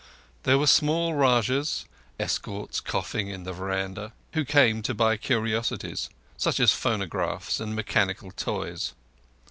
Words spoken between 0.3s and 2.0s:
There were small Rajahs,